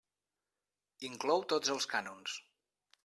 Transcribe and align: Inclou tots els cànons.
Inclou 1.09 1.45
tots 1.53 1.75
els 1.75 1.89
cànons. 1.93 2.39